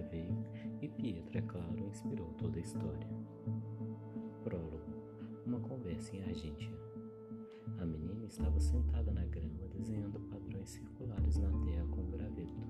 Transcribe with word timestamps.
Veio 0.00 0.44
e 0.80 0.88
Pietro, 0.88 1.38
é 1.38 1.42
claro, 1.42 1.86
inspirou 1.86 2.26
toda 2.38 2.58
a 2.58 2.62
história. 2.62 3.08
Prólogo: 4.42 4.80
Uma 5.46 5.60
conversa 5.60 6.16
em 6.16 6.22
Argentina. 6.22 6.76
A 7.78 7.84
menina 7.84 8.24
estava 8.24 8.58
sentada 8.60 9.12
na 9.12 9.24
grama 9.26 9.68
desenhando 9.72 10.20
padrões 10.30 10.70
circulares 10.70 11.36
na 11.36 11.50
terra 11.64 11.86
com 11.90 12.10
graveto. 12.10 12.62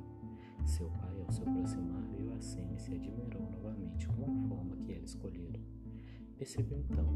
Seu 0.65 0.89
pai, 0.89 1.21
ao 1.21 1.31
se 1.31 1.43
aproximar, 1.43 2.03
viu 2.17 2.33
a 2.33 2.41
cena 2.41 2.75
e 2.75 2.79
se 2.79 2.95
admirou 2.95 3.51
novamente 3.51 4.07
com 4.09 4.23
a 4.23 4.49
forma 4.49 4.77
que 4.77 4.93
ela 4.93 5.05
escolhera. 5.05 5.61
Percebeu 6.39 6.79
então 6.79 7.07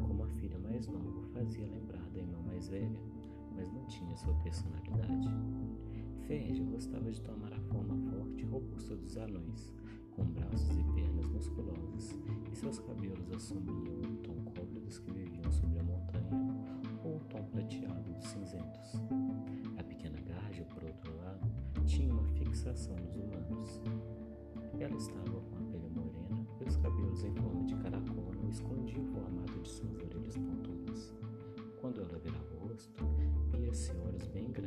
como 0.00 0.24
a 0.24 0.28
filha 0.28 0.58
mais 0.58 0.86
nova 0.88 1.22
fazia 1.28 1.66
lembrar 1.66 2.08
da 2.10 2.18
irmã 2.18 2.38
mais 2.46 2.68
velha, 2.68 3.00
mas 3.54 3.72
não 3.72 3.84
tinha 3.86 4.16
sua 4.16 4.34
personalidade. 4.42 5.28
Ferja 6.26 6.62
gostava 6.64 7.10
de 7.10 7.20
tomar 7.20 7.52
a 7.52 7.60
forma 7.60 7.96
forte 8.10 8.42
e 8.42 8.46
robusta 8.46 8.94
dos 8.94 9.16
anões, 9.16 9.74
com 10.12 10.24
braços 10.24 10.78
e 10.78 10.84
pernas 10.94 11.26
musculosas, 11.26 12.16
e 12.50 12.56
seus 12.56 12.78
cabelos 12.78 13.30
assumiam 13.32 13.96
o 13.96 14.16
tom 14.22 14.36
cobre 14.44 14.80
dos 14.80 14.98
que 15.00 15.12
viviam 15.12 15.50
sobre 15.50 15.80
a 15.80 15.82
montanha 15.82 16.72
ou 17.04 17.16
o 17.16 17.20
tom 17.28 17.42
prateado 17.46 18.12
dos 18.12 18.24
cinzentos. 18.26 18.94
A 19.76 19.82
pequena 19.82 20.20
Garja, 20.20 20.64
por 20.64 20.84
outro 20.84 21.16
lado, 21.16 21.50
tinha 21.86 22.12
uma 22.12 22.24
fixação 22.28 22.94
nos 22.96 23.16
humanos. 23.16 23.80
Ela 24.78 24.96
estava 24.96 25.40
com 25.40 25.56
a 25.56 25.70
pele 25.70 25.90
morena 25.90 26.46
e 26.60 26.68
os 26.68 26.76
cabelos 26.76 27.24
em 27.24 27.34
forma 27.34 27.64
de 27.64 27.74
caracol 27.76 28.32
não 28.40 28.48
escondiam 28.48 29.02
o 29.02 29.06
formato 29.06 29.60
de 29.60 29.68
suas 29.68 29.96
orelhas 29.96 30.36
pontudas. 30.36 31.14
Quando 31.80 32.00
ela 32.00 32.18
virava 32.18 32.54
o 32.54 32.68
rosto, 32.68 33.04
via-se 33.58 33.90
olhos 33.96 34.28
bem 34.28 34.50
grandes 34.50 34.61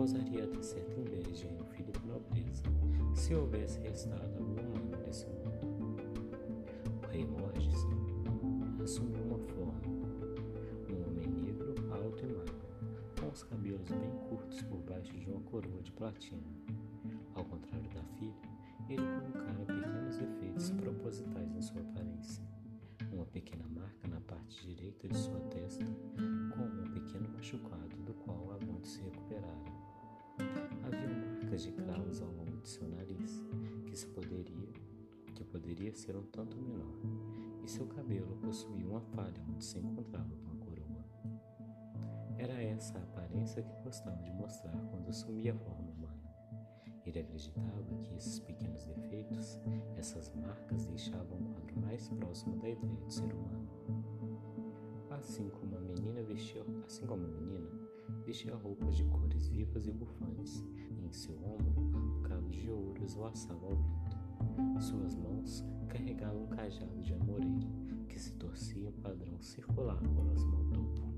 Causaria 0.00 0.44
até 0.44 0.62
certa 0.62 0.98
inveja 0.98 1.46
em 1.46 1.60
um 1.60 1.64
filho 1.66 1.92
de 1.92 2.06
nobreza 2.06 2.62
se 3.14 3.34
houvesse 3.34 3.78
restado 3.80 4.22
algum 4.38 4.44
humano 4.44 4.96
nesse 5.06 5.26
mundo. 5.26 6.00
O 7.02 7.06
rei 7.08 7.26
Morges 7.26 7.84
assumiu 8.82 9.22
uma 9.24 9.38
forma, 9.40 9.78
um 10.88 11.06
homem 11.06 11.28
negro, 11.42 11.74
alto 11.92 12.24
e 12.24 12.32
magro, 12.32 12.54
com 13.20 13.28
os 13.28 13.42
cabelos 13.42 13.90
bem 13.90 14.10
curtos 14.30 14.62
por 14.62 14.78
baixo 14.78 15.12
de 15.18 15.28
uma 15.28 15.40
coroa 15.42 15.82
de 15.82 15.92
platina. 15.92 16.48
Ao 17.34 17.44
contrário 17.44 17.90
da 17.90 18.02
filha, 18.16 18.34
ele 18.88 19.02
colocara 19.02 19.66
pequenos 19.66 20.18
efeitos 20.18 20.70
propositais 20.70 21.54
em 21.54 21.60
sua 21.60 21.82
aparência. 21.82 22.42
Uma 23.12 23.26
pequena 23.26 23.68
marca 23.68 24.08
na 24.08 24.20
parte 24.22 24.66
direita 24.66 25.08
de 25.08 25.18
sua 25.18 25.40
testa, 25.50 25.84
com 26.56 26.64
um 26.64 26.90
pequeno 26.94 27.28
machucado 27.34 27.96
do 28.06 28.14
qual 28.14 28.52
há 28.52 28.64
muito 28.64 28.88
se 28.88 29.02
recuperara. 29.02 29.69
De 31.60 31.72
cravos 31.72 32.22
ao 32.22 32.28
longo 32.28 32.56
de 32.62 32.68
seu 32.70 32.88
nariz, 32.88 33.44
que 33.84 33.94
se 33.94 34.06
poderia, 34.06 34.72
que 35.34 35.44
poderia 35.44 35.92
ser 35.92 36.16
um 36.16 36.22
tanto 36.22 36.56
menor, 36.56 36.94
e 37.62 37.68
seu 37.68 37.86
cabelo 37.86 38.34
possuía 38.40 38.88
uma 38.88 39.02
falha 39.02 39.44
onde 39.46 39.62
se 39.62 39.78
encontrava 39.78 40.32
uma 40.42 40.56
coroa. 40.56 41.04
Era 42.38 42.62
essa 42.62 42.96
a 42.96 43.02
aparência 43.02 43.62
que 43.62 43.74
gostava 43.82 44.22
de 44.22 44.32
mostrar 44.32 44.74
quando 44.90 45.10
assumia 45.10 45.52
a 45.52 45.58
forma 45.58 45.90
humana. 45.90 46.22
Ele 47.04 47.18
acreditava 47.18 47.82
que 48.04 48.14
esses 48.14 48.40
pequenos 48.40 48.86
defeitos, 48.86 49.60
essas 49.98 50.34
marcas, 50.36 50.86
deixavam 50.86 51.36
o 51.36 51.44
quadro 51.44 51.78
mais 51.82 52.08
próximo 52.08 52.56
da 52.56 52.70
ideia 52.70 52.96
de 53.06 53.12
ser 53.12 53.34
humano. 53.34 53.68
Assim 55.10 55.50
como 55.50 55.76
a 55.76 55.80
menina 55.80 56.22
vestia, 56.22 56.64
assim 56.86 57.04
como 57.04 57.22
a 57.26 57.28
menina 57.28 57.68
vestia 58.24 58.54
roupas 58.54 58.96
de 58.96 59.04
cores 59.04 59.48
vivas 59.48 59.86
e 59.86 59.92
bufantes, 59.92 60.64
em 61.10 61.12
seu 61.12 61.34
ombro 61.38 61.74
um 61.98 62.22
cabo 62.22 62.48
de 62.48 62.70
ouro 62.70 63.04
esvoaçava 63.04 63.66
ao 63.66 63.74
vento. 63.74 64.80
Suas 64.80 65.16
mãos 65.16 65.64
carregavam 65.88 66.44
um 66.44 66.46
cajado 66.46 67.02
de 67.02 67.12
amoreira 67.14 67.66
que 68.08 68.18
se 68.18 68.32
torcia 68.34 68.88
em 68.88 68.92
padrão 68.92 69.40
circular 69.42 69.98
próximo 69.98 70.56
ao 70.56 70.64
topo. 70.66 71.10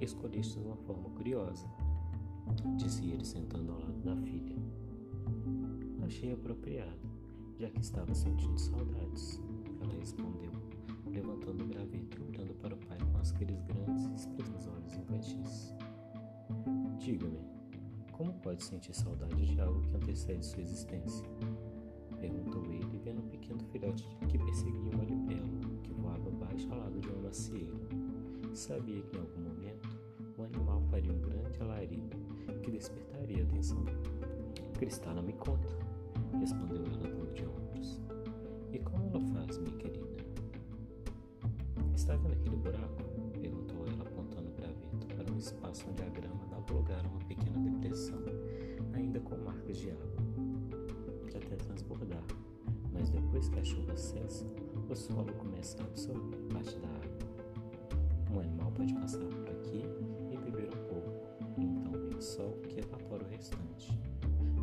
Escolheste 0.00 0.58
uma 0.58 0.76
forma 0.76 1.08
curiosa, 1.10 1.66
disse 2.76 3.06
ele 3.06 3.24
sentando 3.24 3.72
ao 3.72 3.78
lado 3.78 4.02
da 4.02 4.16
filha. 4.16 4.56
Achei 6.04 6.32
apropriado, 6.32 7.08
já 7.58 7.70
que 7.70 7.80
estava 7.80 8.12
sentindo 8.12 8.58
saudades, 8.58 9.40
ela 9.80 9.94
respondeu, 9.94 10.50
levantando 11.06 11.62
o 11.62 11.68
graveto 11.68 12.18
e 12.18 12.22
olhando 12.22 12.54
para 12.54 12.74
o 12.74 12.78
pai 12.78 12.98
com 12.98 13.18
aqueles 13.18 13.62
grandes 13.62 14.04
e 14.06 14.14
expressos 14.14 14.66
olhos 14.66 14.94
infantis. 14.94 15.74
Diga-me, 16.98 17.53
como 18.16 18.32
pode 18.34 18.62
sentir 18.62 18.94
saudade 18.94 19.44
de 19.44 19.60
algo 19.60 19.80
que 19.82 19.96
antecede 19.96 20.46
sua 20.46 20.62
existência? 20.62 21.26
Perguntou 22.20 22.64
ele, 22.66 23.00
vendo 23.04 23.20
um 23.20 23.28
pequeno 23.28 23.58
filhote 23.72 24.08
que 24.28 24.38
perseguia 24.38 24.92
uma 24.92 25.04
libelo 25.04 25.48
que 25.82 25.92
voava 25.92 26.30
baixo 26.30 26.72
ao 26.72 26.78
lado 26.78 27.00
de 27.00 27.08
uma 27.08 27.22
macieira. 27.22 27.74
Sabia 28.54 29.02
que 29.02 29.16
em 29.16 29.20
algum 29.20 29.40
momento 29.40 29.88
o 30.38 30.44
animal 30.44 30.80
faria 30.90 31.12
um 31.12 31.20
grande 31.20 31.60
alarido 31.60 32.16
que 32.62 32.70
despertaria 32.70 33.42
a 33.42 33.46
atenção. 33.46 33.84
Cristana 34.78 35.20
me 35.20 35.32
conta, 35.32 35.68
respondeu 36.38 36.84
ela 36.86 37.08
dando 37.08 37.34
de 37.34 37.44
ombros. 37.44 38.00
E 38.72 38.78
como 38.78 39.06
ela 39.08 39.20
faz, 39.20 39.58
minha 39.58 39.76
querida? 39.76 40.06
Está 41.96 42.14
vendo 42.16 42.32
aquele 42.32 42.56
buraco? 42.56 43.02
perguntou 43.40 43.86
ela 43.88 44.02
apontando 44.04 44.50
o 44.50 44.54
graveto 44.54 45.06
para 45.16 45.32
um 45.32 45.36
espaço 45.36 45.84
onde 45.90 46.02
a 46.02 46.08
grama 46.08 46.53
dava 46.64 46.78
lugar 46.78 47.04
a 47.04 47.08
uma 47.08 47.20
pequena 47.20 47.58
depressão, 47.58 48.18
ainda 48.94 49.20
com 49.20 49.36
marcas 49.36 49.76
de 49.76 49.90
água. 49.90 50.06
Pode 51.20 51.36
até 51.36 51.56
transbordar, 51.56 52.24
mas 52.92 53.10
depois 53.10 53.48
que 53.48 53.58
a 53.58 53.64
chuva 53.64 53.96
cessa, 53.96 54.46
o 54.88 54.94
solo 54.94 55.32
começa 55.34 55.82
a 55.82 55.84
absorver 55.84 56.36
parte 56.52 56.76
da 56.78 56.88
água. 56.88 57.18
Um 58.32 58.40
animal 58.40 58.72
pode 58.72 58.94
passar 58.94 59.18
por 59.18 59.50
aqui 59.50 59.84
e 60.30 60.36
beber 60.38 60.68
um 60.68 60.88
pouco, 60.88 61.12
e 61.58 61.64
então 61.64 61.92
vem 61.92 62.16
o 62.16 62.22
sol 62.22 62.52
que 62.68 62.80
evapora 62.80 63.24
o 63.24 63.28
restante. 63.28 63.98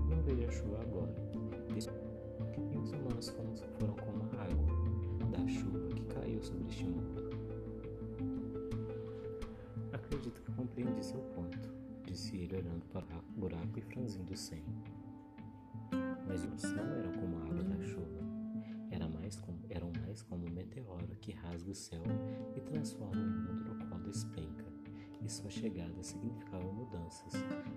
Não 0.10 0.22
vejo 0.24 0.48
a 0.48 0.52
chuva 0.52 0.82
agora, 0.82 1.16
e 1.70 2.78
os 2.78 2.92
humanos 2.92 3.30
foram, 3.30 3.56
foram 3.80 3.94
como 3.96 4.24
a 4.38 4.44
água 4.44 5.30
da 5.30 5.48
chuva 5.48 5.88
que 5.90 6.02
caiu 6.14 6.42
sobre 6.42 6.68
este 6.68 6.86
mundo. 6.86 7.32
Acredito 9.94 10.42
que 10.42 10.52
compreendi 10.54 11.06
seu 11.06 11.20
ponto, 11.36 11.81
disse 12.12 12.36
ele 12.36 12.58
olhando 12.58 12.86
para 12.88 13.06
o 13.06 13.40
buraco 13.40 13.80
e 13.80 13.82
franzindo 13.82 14.34
o 14.34 14.38
senho. 14.38 14.66
Mas 16.28 16.44
os 16.44 16.64
não 16.74 16.84
eram 16.94 17.12
como 17.14 17.38
a 17.38 17.46
água 17.46 17.64
da 17.64 17.82
chuva, 17.82 18.20
era 18.90 19.08
mais 19.08 19.38
como, 19.38 19.60
eram 19.70 19.90
mais 20.06 20.22
como 20.24 20.46
um 20.46 20.52
meteoro 20.52 21.16
que 21.22 21.32
rasga 21.32 21.72
o 21.72 21.76
céu 21.76 22.04
e 22.54 22.60
transforma 22.60 23.22
o 23.22 23.26
mundo 23.26 23.76
no 23.76 23.88
qual 23.88 24.02
despenca, 24.02 24.66
e 25.22 25.30
sua 25.30 25.50
chegada 25.50 26.04
significava 26.04 26.70
mudanças, 26.74 27.34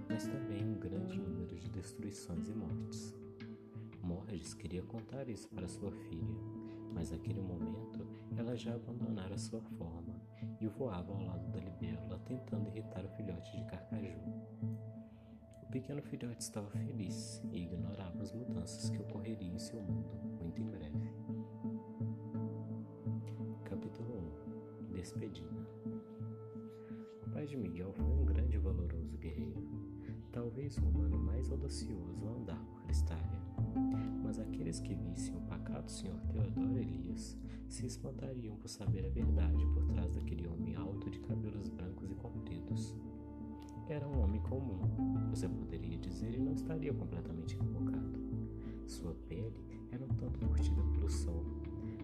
mas 0.08 0.26
também 0.26 0.64
um 0.64 0.80
grande 0.80 1.16
número 1.16 1.56
de 1.56 1.68
destruições 1.68 2.48
e 2.48 2.54
mortes. 2.54 3.14
Morges 4.02 4.52
queria 4.52 4.82
contar 4.82 5.28
isso 5.28 5.48
para 5.50 5.68
sua 5.68 5.92
filha, 5.92 6.34
mas 6.92 7.12
naquele 7.12 7.40
momento 7.40 8.04
ela 8.36 8.56
já 8.56 8.74
abandonara 8.74 9.38
sua 9.38 9.60
forma 9.60 10.20
e 10.60 10.66
voava 10.66 11.12
ao 11.12 11.22
lado 11.22 11.52
da 11.52 11.60
libélula 11.60 12.03
tentando 12.34 12.68
irritar 12.68 13.04
o 13.04 13.08
filhote 13.10 13.56
de 13.56 13.64
carcaju. 13.64 14.18
O 15.62 15.66
pequeno 15.70 16.02
filhote 16.02 16.42
estava 16.42 16.68
feliz 16.70 17.42
e 17.52 17.62
ignorava 17.62 18.22
as 18.22 18.32
mudanças 18.32 18.90
que 18.90 18.98
ocorreriam 18.98 19.54
em 19.54 19.58
seu 19.58 19.80
mundo 19.80 20.14
muito 20.40 20.60
em 20.60 20.64
breve. 20.64 21.12
Capítulo 23.64 24.34
1 24.90 24.94
Despedida 24.94 25.54
O 27.26 27.30
pai 27.30 27.46
de 27.46 27.56
Miguel 27.56 27.92
foi 27.92 28.04
um 28.04 28.24
grande 28.24 28.56
e 28.56 28.58
valoroso 28.58 29.16
guerreiro, 29.18 29.62
talvez 30.32 30.76
o 30.78 30.88
humano 30.88 31.18
mais 31.18 31.50
audacioso 31.50 32.26
a 32.26 32.30
andar 32.32 32.64
por 32.64 32.82
Cristália 32.82 33.53
mas 34.22 34.38
aqueles 34.38 34.80
que 34.80 34.94
vissem 34.94 35.36
o 35.36 35.40
pacato 35.42 35.90
senhor 35.90 36.20
Teodoro 36.28 36.78
Elias 36.78 37.36
se 37.68 37.86
espantariam 37.86 38.56
por 38.56 38.68
saber 38.68 39.04
a 39.06 39.08
verdade 39.08 39.64
por 39.66 39.84
trás 39.86 40.12
daquele 40.12 40.46
homem 40.46 40.74
alto 40.74 41.10
de 41.10 41.18
cabelos 41.20 41.68
brancos 41.68 42.10
e 42.10 42.14
compridos. 42.14 42.94
Era 43.88 44.06
um 44.06 44.22
homem 44.22 44.40
comum, 44.42 44.80
você 45.28 45.48
poderia 45.48 45.98
dizer, 45.98 46.34
e 46.34 46.38
não 46.38 46.52
estaria 46.52 46.92
completamente 46.94 47.54
equivocado. 47.54 48.18
Sua 48.86 49.14
pele 49.28 49.52
era 49.90 50.04
um 50.04 50.08
tanto 50.08 50.38
curtida 50.46 50.82
pelo 50.92 51.10
sol. 51.10 51.44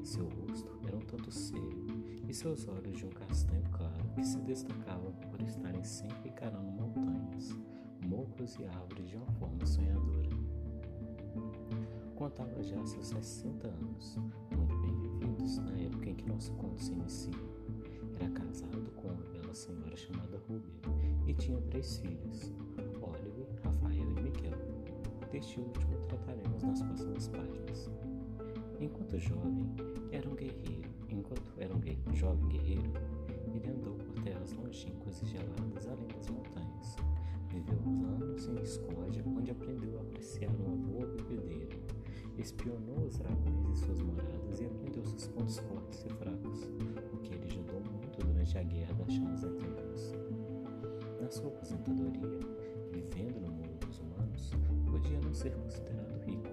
Seu 0.03 0.29
rosto 0.29 0.71
era 0.87 0.97
um 0.97 1.01
tanto 1.01 1.31
sério 1.31 1.87
e 2.29 2.33
seus 2.33 2.67
olhos 2.69 2.97
de 2.97 3.07
um 3.07 3.11
castanho 3.11 3.65
claro 3.71 4.05
que 4.15 4.25
se 4.25 4.41
destacavam 4.41 5.13
por 5.31 5.41
estarem 5.43 5.85
sempre 5.85 6.31
encarando 6.31 6.71
montanhas, 6.71 7.57
morros 8.07 8.57
e 8.59 8.65
árvores 8.65 9.09
de 9.09 9.17
uma 9.17 9.31
forma 9.33 9.67
sonhadora. 9.67 10.40
Contava 12.21 12.63
já 12.63 12.77
seus 12.85 13.07
60 13.07 13.67
anos, 13.67 14.19
muito 14.55 14.77
bem 14.83 14.95
vividos 14.95 15.57
na 15.57 15.73
época 15.79 16.11
em 16.11 16.15
que 16.15 16.29
nosso 16.29 16.53
conto 16.53 16.79
se 16.79 16.93
inicia. 16.93 17.33
Era 18.17 18.29
casado 18.29 18.91
com 18.95 19.09
uma 19.09 19.23
bela 19.33 19.55
senhora 19.55 19.97
chamada 19.97 20.37
Rubia 20.47 20.71
e 21.27 21.33
tinha 21.33 21.59
três 21.71 21.97
filhos, 21.97 22.53
Oliver, 23.01 23.49
Rafael 23.65 24.11
e 24.19 24.21
Miguel. 24.21 24.59
Deste 25.33 25.61
último 25.61 25.97
trataremos 26.09 26.63
nas 26.63 26.83
próximas 26.83 27.29
páginas. 27.29 27.91
Enquanto 28.79 29.19
jovem, 29.19 29.75
era 30.13 30.29
um 30.29 30.35
guerreiro. 30.35 30.91
Enquanto 31.09 31.51
era 31.57 31.75
um 31.75 32.15
jovem 32.15 32.49
guerreiro, 32.49 32.93
ele 33.55 33.71
andou 33.71 33.95
por 33.95 34.23
terras 34.23 34.53
longínquas 34.53 35.23
e 35.23 35.25
geladas 35.25 35.89
além 35.89 36.09
das 36.09 36.29
montanhas. 36.29 36.97
Viveu 37.49 37.79
anos 37.79 38.47
em 38.47 38.61
Escócia, 38.61 39.25
onde 39.27 39.53
aprendeu 39.53 39.99
a 39.99 40.03
apreciar 40.03 40.51
uma 40.51 40.77
boa 40.77 41.07
bebedeira. 41.07 42.00
Espionou 42.41 43.05
os 43.07 43.19
dragões 43.19 43.69
em 43.69 43.75
suas 43.75 44.01
moradas 44.01 44.61
e 44.61 44.65
aprendeu 44.65 45.05
seus 45.05 45.27
pontos 45.27 45.59
fortes 45.59 46.07
e 46.07 46.09
fracos, 46.09 46.71
o 47.13 47.19
que 47.19 47.35
ele 47.35 47.45
ajudou 47.45 47.83
muito 47.93 48.25
durante 48.25 48.57
a 48.57 48.63
Guerra 48.63 48.95
das 48.95 49.13
Chamas 49.13 49.45
Eternas. 49.45 50.15
Na 51.21 51.31
sua 51.31 51.49
aposentadoria, 51.49 52.41
vivendo 52.93 53.41
no 53.41 53.53
mundo 53.53 53.87
dos 53.87 53.99
humanos, 53.99 54.53
podia 54.91 55.21
não 55.21 55.35
ser 55.35 55.55
considerado 55.55 56.19
rico, 56.25 56.49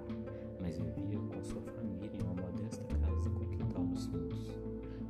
mas 0.59 0.77
vivia 0.77 1.19
com 1.19 1.41
sua 1.41 1.61
família 1.61 2.11
em 2.13 2.21
uma 2.21 2.33
modesta 2.33 2.83
casa 2.83 3.29
com 3.29 3.45
quintal 3.45 3.83
nos 3.85 4.07
fundos. 4.07 4.59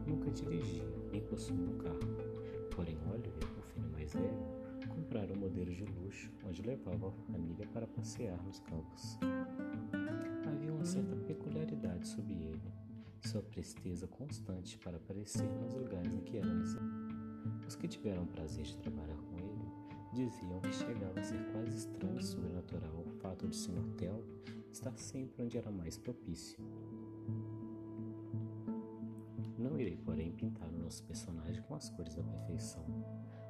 Nunca 0.06 0.30
dirigia, 0.30 0.86
nem 1.12 1.22
possuía 1.22 1.68
um 1.68 1.78
carro. 1.80 2.00
Porém, 2.76 2.96
Oliver, 3.12 3.50
o 3.58 3.62
filho 3.64 3.90
mais 3.94 4.14
velho, 4.14 4.88
comprara 4.88 5.34
um 5.34 5.38
modelo 5.38 5.74
de 5.74 5.86
luxo, 5.86 6.32
onde 6.46 6.62
levava 6.62 7.08
a 7.08 7.12
família 7.32 7.66
para 7.74 7.88
passear 7.88 8.38
nos 8.44 8.60
campos. 8.60 9.18
Uma 10.78 10.86
certa 10.86 11.16
peculiaridade 11.16 12.08
sobre 12.08 12.36
ele, 12.36 12.72
sua 13.26 13.42
presteza 13.42 14.06
constante 14.06 14.78
para 14.78 14.98
aparecer 14.98 15.50
nos 15.60 15.74
lugares 15.74 16.14
em 16.14 16.22
que 16.22 16.38
era 16.38 16.54
necessário. 16.54 16.88
Os 17.68 17.76
que 17.76 17.88
tiveram 17.88 18.22
o 18.22 18.28
prazer 18.28 18.64
de 18.64 18.78
trabalhar 18.78 19.18
com 19.18 19.40
ele 19.40 19.72
diziam 20.14 20.62
que 20.62 20.72
chegava 20.72 21.20
a 21.20 21.24
ser 21.24 21.44
quase 21.52 21.76
estranho 21.76 22.20
e 22.20 22.24
sobrenatural 22.24 23.04
o 23.08 23.10
fato 23.20 23.48
de 23.48 23.56
Sr. 23.56 23.88
Tel 23.98 24.24
estar 24.72 24.96
sempre 25.00 25.44
onde 25.44 25.58
era 25.58 25.72
mais 25.72 25.98
propício. 25.98 26.64
Não 29.58 29.80
irei, 29.80 29.98
porém, 29.98 30.32
pintar 30.32 30.70
o 30.70 30.78
nosso 30.78 31.04
personagem 31.06 31.64
com 31.64 31.74
as 31.74 31.90
cores 31.90 32.14
da 32.14 32.22
perfeição, 32.22 32.86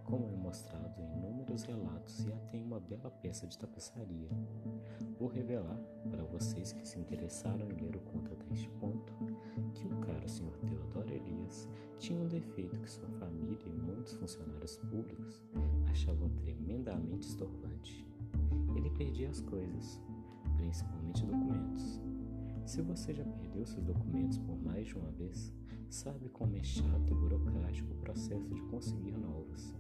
como 0.07 0.29
é 0.29 0.35
mostrado 0.37 1.01
em 1.01 1.17
inúmeros 1.17 1.63
relatos 1.63 2.25
e 2.25 2.31
até 2.31 2.57
em 2.57 2.63
uma 2.63 2.79
bela 2.79 3.11
peça 3.11 3.45
de 3.45 3.57
tapeçaria. 3.57 4.29
Vou 5.19 5.27
revelar, 5.27 5.77
para 6.09 6.23
vocês 6.23 6.71
que 6.71 6.87
se 6.87 6.97
interessaram 6.97 7.69
em 7.69 7.75
ler 7.75 7.97
o 7.97 7.99
conto 7.99 8.31
até 8.31 8.53
este 8.53 8.69
ponto, 8.79 9.13
que 9.73 9.85
o 9.85 9.97
caro 9.97 10.27
Sr. 10.27 10.57
Teodoro 10.65 11.13
Elias 11.13 11.67
tinha 11.99 12.19
um 12.19 12.27
defeito 12.27 12.79
que 12.79 12.89
sua 12.89 13.09
família 13.19 13.59
e 13.65 13.69
muitos 13.69 14.13
funcionários 14.13 14.77
públicos 14.77 15.43
achavam 15.91 16.29
tremendamente 16.29 17.27
estorvante. 17.27 18.07
Ele 18.77 18.89
perdia 18.91 19.29
as 19.29 19.41
coisas, 19.41 20.01
principalmente 20.55 21.25
documentos. 21.25 22.01
Se 22.65 22.81
você 22.81 23.13
já 23.13 23.25
perdeu 23.25 23.65
seus 23.65 23.83
documentos 23.83 24.37
por 24.37 24.57
mais 24.63 24.87
de 24.87 24.95
uma 24.95 25.11
vez, 25.11 25.53
sabe 25.89 26.29
como 26.29 26.55
é 26.55 26.63
chato 26.63 27.11
e 27.11 27.15
burocrático 27.15 27.93
o 27.93 27.97
processo 27.97 28.49
de 28.49 28.61
conseguir 28.63 29.17
novos. 29.17 29.73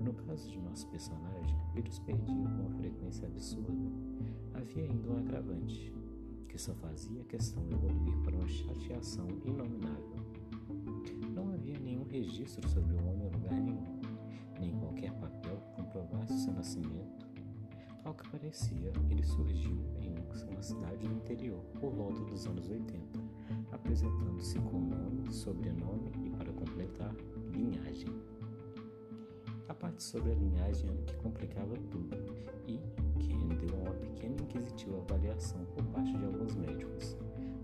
No 0.00 0.14
caso 0.14 0.50
de 0.50 0.58
nosso 0.60 0.88
personagem, 0.88 1.56
ele 1.74 1.88
os 1.88 1.98
perdia 1.98 2.48
com 2.48 2.62
uma 2.62 2.70
frequência 2.70 3.26
absurda. 3.26 3.72
Havia 4.54 4.84
ainda 4.84 5.10
um 5.10 5.18
agravante, 5.18 5.92
que 6.48 6.58
só 6.58 6.74
fazia 6.74 7.20
a 7.20 7.24
questão 7.24 7.62
evoluir 7.70 8.16
para 8.22 8.36
uma 8.36 8.48
chateação 8.48 9.28
inominável. 9.44 10.16
Não 11.34 11.52
havia 11.52 11.78
nenhum 11.78 12.04
registro 12.04 12.66
sobre 12.68 12.94
o 12.94 13.06
homem 13.06 13.28
em 13.28 13.30
lugar 13.30 13.60
nenhum, 13.60 14.00
nem 14.58 14.72
qualquer 14.78 15.12
papel 15.12 15.56
que 15.56 15.82
comprovasse 15.82 16.44
seu 16.44 16.52
nascimento. 16.52 17.28
Ao 18.04 18.14
que 18.14 18.28
parecia, 18.30 18.92
ele 19.10 19.22
surgiu 19.22 19.78
em 20.00 20.10
uma 20.60 20.62
cidade 20.62 21.06
do 21.06 21.14
interior 21.14 21.62
por 21.80 21.92
volta 21.92 22.22
dos 22.24 22.46
anos 22.46 22.68
80, 22.68 23.19
apresentando-se 23.80 24.58
com 24.60 24.78
nome, 24.78 25.32
sobrenome 25.32 26.12
e, 26.24 26.30
para 26.30 26.52
completar, 26.52 27.14
linhagem. 27.52 28.08
A 29.68 29.74
parte 29.74 30.02
sobre 30.02 30.32
a 30.32 30.34
linhagem 30.34 30.88
era 30.88 31.00
o 31.00 31.04
que 31.04 31.16
complicava 31.16 31.74
tudo 31.90 32.16
e 32.66 32.78
que 33.18 33.32
rendeu 33.32 33.74
uma 33.76 33.92
pequena 33.92 34.36
e 34.38 34.42
inquisitiva 34.42 34.98
avaliação 34.98 35.64
por 35.74 35.84
parte 35.86 36.12
de 36.12 36.24
alguns 36.24 36.54
médicos. 36.56 37.16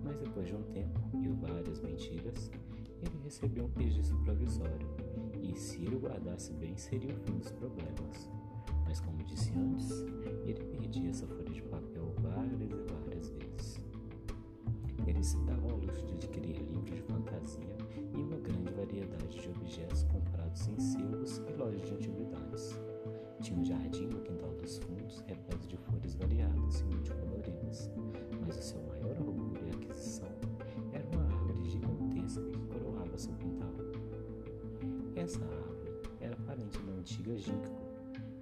Mas 0.02 0.16
depois 0.18 0.46
de 0.46 0.54
um 0.54 0.62
tempo 0.62 1.00
e 1.14 1.28
várias 1.28 1.80
mentiras, 1.80 2.50
ele 3.02 3.18
recebeu 3.24 3.64
um 3.64 3.78
registro 3.78 4.16
provisório 4.18 4.88
e, 5.42 5.54
se 5.56 5.82
ele 5.82 5.96
guardasse 5.96 6.52
bem, 6.54 6.76
seria 6.76 7.12
o 7.12 7.18
fim 7.18 7.38
dos 7.38 7.52
problemas. 7.52 8.30
Mas, 8.84 9.00
como 9.00 9.22
disse 9.24 9.52
antes, 9.56 9.90
ele 10.44 10.64
perdia 10.64 11.10
essa 11.10 11.26
folha 11.26 11.50
de 11.50 11.62
papel 11.62 12.14
várias 12.20 12.60
e 12.60 12.92
várias 12.92 13.28
vezes. 13.30 13.85
Ele 15.16 15.24
se 15.24 15.38
dava 15.38 15.70
ao 15.70 15.78
luxo 15.78 16.04
de 16.04 16.12
adquirir 16.12 16.58
livros 16.58 16.94
de 16.94 17.00
fantasia 17.00 17.76
e 18.12 18.16
uma 18.20 18.36
grande 18.36 18.70
variedade 18.74 19.40
de 19.40 19.48
objetos 19.48 20.02
comprados 20.02 20.68
em 20.68 20.78
sebos 20.78 21.38
e 21.38 21.52
lojas 21.54 21.80
de 21.88 21.94
antiguidades. 21.94 22.78
Tinha 23.40 23.58
um 23.58 23.64
jardim 23.64 24.08
no 24.08 24.20
quintal 24.20 24.52
dos 24.56 24.76
fundos 24.76 25.24
repleto 25.26 25.66
de 25.68 25.78
folhas 25.78 26.14
variadas 26.16 26.80
e 26.80 26.84
multicoloridas, 26.84 27.90
mas 28.46 28.58
o 28.58 28.62
seu 28.62 28.82
maior 28.82 29.16
orgulho 29.18 29.66
e 29.66 29.70
aquisição 29.70 30.28
era 30.92 31.06
uma 31.08 31.34
árvore 31.34 31.64
gigantesca 31.64 32.42
que 32.50 32.58
coroava 32.66 33.16
seu 33.16 33.32
quintal. 33.36 33.72
Essa 35.16 35.42
árvore 35.42 35.98
era 36.20 36.36
parente 36.44 36.78
da 36.80 36.92
antiga 36.92 37.38
ginkgo, 37.38 37.74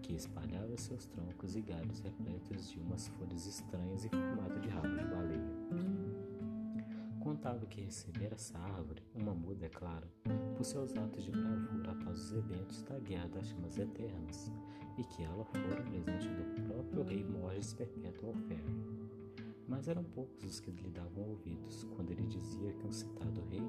que 0.03 0.15
espalhava 0.15 0.77
seus 0.77 1.07
troncos 1.07 1.55
e 1.55 1.61
galhos 1.61 2.01
repletos 2.01 2.69
de 2.69 2.81
umas 2.81 3.07
folhas 3.07 3.47
estranhas 3.47 4.05
em 4.07 4.09
formato 4.09 4.59
de 4.59 4.69
rabo 4.71 4.89
de 4.89 5.05
baleia. 5.05 6.04
Contava 7.45 7.67
que 7.67 7.83
recebera 7.83 8.37
essa 8.37 8.59
árvore, 8.59 9.03
uma 9.15 9.35
muda, 9.35 9.67
é 9.67 9.69
claro, 9.69 10.09
por 10.57 10.65
seus 10.65 10.97
atos 10.97 11.25
de 11.25 11.31
bravura 11.31 11.91
após 11.91 12.19
os 12.19 12.33
eventos 12.33 12.81
da 12.85 12.99
Guerra 12.99 13.29
das 13.29 13.49
Chamas 13.49 13.77
Eternas, 13.77 14.51
e 14.97 15.05
que 15.05 15.23
ela 15.23 15.45
fora 15.45 15.83
presente 15.83 16.27
do 16.27 16.63
próprio 16.63 17.03
rei 17.03 17.23
Morges 17.23 17.75
Perpetual 17.75 18.33
Ferry. 18.49 18.75
Mas 19.69 19.89
eram 19.89 20.03
poucos 20.03 20.43
os 20.43 20.59
que 20.59 20.71
lhe 20.71 20.89
davam 20.89 21.23
ouvidos 21.23 21.85
quando 21.95 22.13
ele 22.13 22.27
dizia 22.29 22.73
que 22.73 22.87
um 22.87 22.93
citado 22.93 23.45
rei 23.51 23.61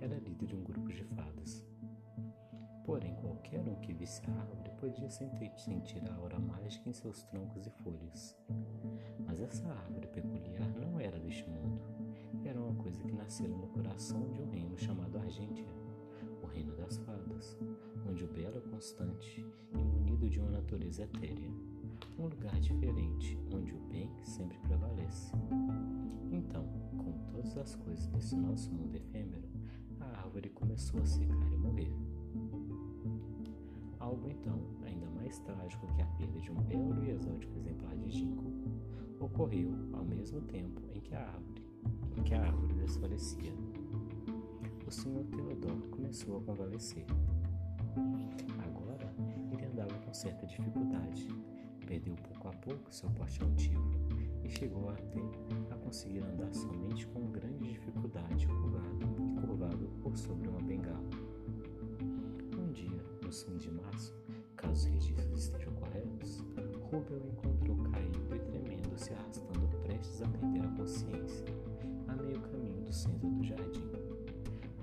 era 0.00 0.18
líder 0.18 0.46
de 0.46 0.56
um 0.56 0.64
grupo 0.64 0.88
de 0.88 1.04
fadas. 1.04 1.64
Porém, 2.84 3.14
qualquer 3.20 3.60
um 3.60 3.76
que 3.76 3.94
visse 3.94 4.20
a 4.28 4.32
árvore 4.32 4.72
podia 4.80 5.08
sentir 5.08 6.02
a 6.10 6.14
aura 6.16 6.40
mágica 6.40 6.88
em 6.88 6.92
seus 6.92 7.22
troncos 7.26 7.68
e 7.68 7.70
folhas. 7.84 8.36
Mas 9.24 9.40
essa 9.40 9.68
árvore 9.68 10.08
peculiar 10.08 10.68
não 10.80 10.98
era 10.98 11.20
deste 11.20 11.48
mundo. 11.48 11.91
Que 13.00 13.12
nascera 13.12 13.56
no 13.56 13.66
coração 13.68 14.28
de 14.30 14.40
um 14.40 14.50
reino 14.50 14.78
chamado 14.78 15.18
Argentia, 15.18 15.66
o 16.42 16.46
reino 16.46 16.74
das 16.76 16.98
fadas, 16.98 17.58
onde 18.08 18.24
o 18.24 18.28
belo 18.28 18.58
é 18.58 18.60
constante 18.60 19.44
e 19.74 19.82
munido 19.82 20.28
de 20.28 20.38
uma 20.38 20.50
natureza 20.50 21.02
etérea. 21.02 21.50
Um 22.18 22.26
lugar 22.26 22.58
diferente, 22.60 23.38
onde 23.52 23.74
o 23.74 23.80
bem 23.88 24.10
sempre 24.22 24.58
prevalece. 24.58 25.32
Então, 26.30 26.64
como 26.96 27.18
todas 27.30 27.56
as 27.56 27.74
coisas 27.74 28.06
desse 28.08 28.36
nosso 28.36 28.72
mundo 28.72 28.94
efêmero, 28.94 29.48
a 30.00 30.06
árvore 30.20 30.48
começou 30.50 31.00
a 31.00 31.06
secar 31.06 31.52
e 31.52 31.56
morrer. 31.56 31.92
Algo 33.98 34.28
então, 34.30 34.58
ainda 34.84 35.10
mais 35.10 35.38
trágico 35.40 35.86
que 35.94 36.02
a 36.02 36.06
perda 36.06 36.40
de 36.40 36.50
um 36.50 36.62
belo 36.62 37.04
e 37.04 37.10
exótico 37.10 37.58
exemplar 37.58 37.96
de 37.96 38.10
ginkgo, 38.10 38.52
ocorreu 39.20 39.70
ao 39.92 40.04
mesmo 40.04 40.40
tempo 40.42 40.80
em 40.94 41.00
que 41.00 41.14
a 41.14 41.20
árvore, 41.20 41.51
que 42.20 42.34
a 42.34 42.42
árvore 42.42 42.74
desfalecia. 42.74 43.52
O 44.86 44.90
senhor 44.90 45.24
Teodoro 45.24 45.88
começou 45.90 46.38
a 46.38 46.40
convalescer. 46.42 47.06
Agora 48.64 49.12
ele 49.52 49.66
andava 49.66 49.94
com 50.04 50.12
certa 50.12 50.46
dificuldade, 50.46 51.28
perdeu 51.86 52.14
pouco 52.14 52.48
a 52.48 52.52
pouco 52.52 52.94
seu 52.94 53.08
porte 53.10 53.42
altivo 53.42 53.90
e 54.44 54.48
chegou 54.48 54.90
até 54.90 55.20
a 55.70 55.76
conseguir 55.76 56.20
andar 56.20 56.52
somente 56.54 57.06
com 57.08 57.30
grande 57.30 57.68
dificuldade 57.72 58.46
curvado 58.46 59.06
curvado 59.40 59.88
por 60.02 60.16
sobre 60.16 60.48
uma 60.48 60.60
bengala. 60.60 61.10
Um 62.58 62.72
dia, 62.72 63.04
no 63.22 63.32
fim 63.32 63.56
de 63.56 63.70
março, 63.70 64.14
caso 64.56 64.72
os 64.72 64.84
registros 64.84 65.44
estejam 65.44 65.72
corretos, 65.74 66.44
Rubel 66.92 67.22
encontrou 67.26 67.76
caído 67.90 68.34
e 68.34 68.38
tremendo, 68.38 68.98
se 68.98 69.12
arrastando 69.14 69.66
prestes 69.82 70.20
a 70.22 70.28
perder 70.28 70.60
a 70.60 70.76
consciência. 70.76 71.71
À 72.92 72.94
o 72.94 72.94
centro 72.94 73.26
do 73.26 73.42
jardim. 73.42 73.90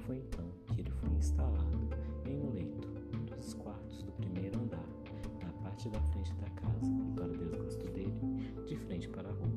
Foi 0.07 0.17
então 0.17 0.43
que 0.65 0.81
ele 0.81 0.89
foi 0.89 1.09
instalado 1.11 1.77
em 2.25 2.39
um 2.39 2.53
leito, 2.53 2.87
um 3.13 3.35
dos 3.35 3.53
quartos 3.53 4.01
do 4.01 4.11
primeiro 4.13 4.59
andar, 4.61 4.83
na 5.43 5.51
parte 5.61 5.87
da 5.89 6.01
frente 6.01 6.33
da 6.37 6.49
casa 6.49 6.87
e, 6.87 7.11
para 7.11 7.27
desgosto 7.27 7.85
dele, 7.91 8.19
de 8.65 8.75
frente 8.77 9.07
para 9.09 9.29
a 9.29 9.31
rua. 9.31 9.47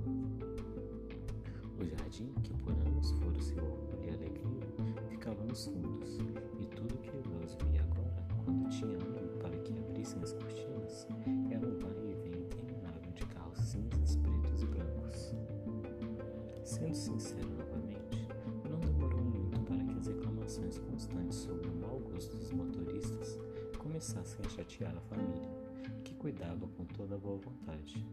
O 1.81 1.85
jardim, 1.87 2.31
que 2.43 2.53
por 2.59 2.73
anos 2.73 3.13
fora 3.13 3.41
seu 3.41 3.57
orgulho 3.57 4.05
e 4.05 4.11
alegria, 4.11 5.09
ficava 5.09 5.43
nos 5.45 5.65
fundos, 5.65 6.19
e 6.61 6.67
tudo 6.67 6.99
que 6.99 7.09
Eloso 7.09 7.57
via 7.71 7.81
agora, 7.81 8.27
quando 8.45 8.69
tinha 8.69 8.99
ânimo 8.99 9.39
para 9.41 9.57
que 9.61 9.73
abrissem 9.79 10.23
as 10.23 10.35
cortinas, 10.35 11.07
era 11.51 11.67
um 11.67 11.79
vai 11.79 11.91
e 11.91 12.15
vem 12.29 12.43
interminável 12.43 13.13
de 13.15 13.25
carros 13.29 13.61
cinzas, 13.61 14.17
pretos 14.17 14.63
e 14.63 14.67
brancos. 14.67 15.35
Sendo 16.65 16.95
sincero 16.95 17.62
começassem 24.03 24.45
a 24.45 24.49
chatear 24.49 24.97
a 24.97 25.01
família, 25.03 25.49
que 26.03 26.13
cuidava 26.15 26.67
com 26.67 26.85
toda 26.87 27.17
boa 27.17 27.39
vontade. 27.39 28.05